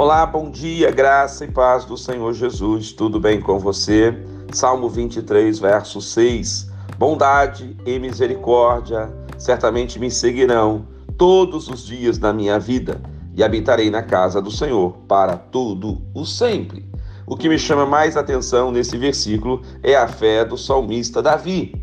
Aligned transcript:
Olá, 0.00 0.24
bom 0.24 0.50
dia, 0.50 0.90
graça 0.90 1.44
e 1.44 1.48
paz 1.48 1.84
do 1.84 1.94
Senhor 1.94 2.32
Jesus. 2.32 2.90
Tudo 2.90 3.20
bem 3.20 3.38
com 3.38 3.58
você? 3.58 4.18
Salmo 4.50 4.88
23, 4.88 5.58
verso 5.58 6.00
6. 6.00 6.70
Bondade 6.96 7.76
e 7.84 7.98
misericórdia 7.98 9.12
certamente 9.36 9.98
me 9.98 10.10
seguirão 10.10 10.86
todos 11.18 11.68
os 11.68 11.84
dias 11.84 12.16
da 12.16 12.32
minha 12.32 12.58
vida 12.58 12.98
e 13.36 13.44
habitarei 13.44 13.90
na 13.90 14.02
casa 14.02 14.40
do 14.40 14.50
Senhor 14.50 14.96
para 15.06 15.36
tudo 15.36 16.00
o 16.14 16.24
sempre. 16.24 16.90
O 17.26 17.36
que 17.36 17.46
me 17.46 17.58
chama 17.58 17.84
mais 17.84 18.16
atenção 18.16 18.72
nesse 18.72 18.96
versículo 18.96 19.60
é 19.82 19.96
a 19.96 20.08
fé 20.08 20.46
do 20.46 20.56
salmista 20.56 21.20
Davi. 21.20 21.74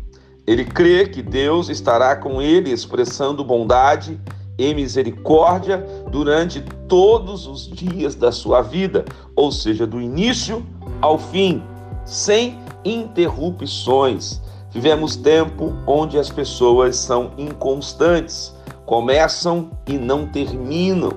Ele 0.44 0.64
crê 0.64 1.06
que 1.06 1.22
Deus 1.22 1.68
estará 1.68 2.16
com 2.16 2.42
ele 2.42 2.72
expressando 2.72 3.44
bondade 3.44 4.20
e 4.58 4.74
misericórdia 4.74 5.86
durante 6.10 6.60
todos 6.88 7.46
os 7.46 7.68
dias 7.68 8.16
da 8.16 8.32
sua 8.32 8.60
vida, 8.60 9.04
ou 9.36 9.52
seja, 9.52 9.86
do 9.86 10.00
início 10.00 10.66
ao 11.00 11.16
fim, 11.16 11.62
sem 12.04 12.58
interrupções. 12.84 14.40
Vivemos 14.70 15.16
tempo 15.16 15.72
onde 15.86 16.18
as 16.18 16.28
pessoas 16.28 16.96
são 16.96 17.30
inconstantes, 17.38 18.54
começam 18.84 19.70
e 19.86 19.92
não 19.92 20.26
terminam, 20.26 21.12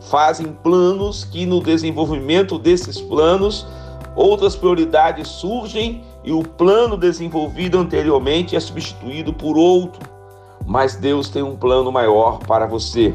fazem 0.00 0.46
planos 0.62 1.24
que 1.24 1.44
no 1.46 1.62
desenvolvimento 1.62 2.58
desses 2.58 3.00
planos 3.00 3.66
outras 4.16 4.56
prioridades 4.56 5.28
surgem 5.28 6.02
e 6.24 6.32
o 6.32 6.42
plano 6.42 6.96
desenvolvido 6.96 7.78
anteriormente 7.78 8.56
é 8.56 8.60
substituído 8.60 9.32
por 9.32 9.56
outro. 9.56 10.11
Mas 10.66 10.96
Deus 10.96 11.28
tem 11.28 11.42
um 11.42 11.56
plano 11.56 11.90
maior 11.90 12.38
para 12.40 12.66
você. 12.66 13.14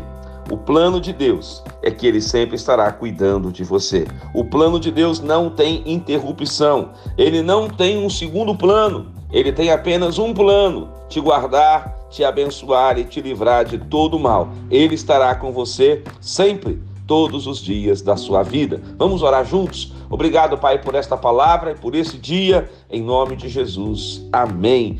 O 0.50 0.56
plano 0.56 1.02
de 1.02 1.12
Deus 1.12 1.62
é 1.81 1.92
que 1.92 2.08
Ele 2.08 2.22
sempre 2.22 2.56
estará 2.56 2.90
cuidando 2.92 3.52
de 3.52 3.64
você. 3.64 4.08
O 4.34 4.45
plano 4.45 4.80
de 4.80 4.92
Deus 4.92 5.20
não 5.20 5.50
tem 5.50 5.84
interrupção. 5.86 6.92
Ele 7.18 7.42
não 7.42 7.68
tem 7.70 7.98
um 7.98 8.09
segundo 8.09 8.56
plano. 8.56 9.08
Ele 9.30 9.52
tem 9.52 9.72
apenas 9.72 10.18
um 10.18 10.34
plano: 10.34 10.90
te 11.09 11.20
guardar, 11.20 12.08
te 12.09 12.23
abençoar 12.23 12.98
e 12.98 13.03
te 13.03 13.20
livrar 13.20 13.66
de 13.66 13.78
todo 13.78 14.18
mal. 14.18 14.50
Ele 14.72 14.95
estará 14.95 15.36
com 15.36 15.52
você 15.52 16.02
sempre, 16.22 16.81
todos 17.06 17.45
os 17.45 17.59
dias 17.59 18.02
da 18.02 18.16
sua 18.16 18.42
vida. 18.42 18.81
Vamos 18.98 19.22
orar 19.23 19.45
juntos? 19.45 19.94
Obrigado, 20.09 20.58
Pai, 20.58 20.81
por 20.81 20.95
esta 20.95 21.18
palavra 21.18 21.72
e 21.72 21.75
por 21.75 21.94
esse 21.94 22.18
dia, 22.18 22.70
em 22.90 23.02
nome 23.02 23.36
de 23.36 23.50
Jesus. 23.50 24.25
Amém. 24.31 25.00